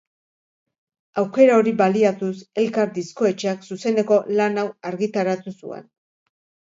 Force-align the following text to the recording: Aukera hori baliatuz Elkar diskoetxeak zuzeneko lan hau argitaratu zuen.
Aukera 1.23 1.57
hori 1.59 1.73
baliatuz 1.81 2.31
Elkar 2.63 2.91
diskoetxeak 2.97 3.69
zuzeneko 3.71 4.21
lan 4.41 4.59
hau 4.63 4.67
argitaratu 4.93 5.55
zuen. 5.61 5.87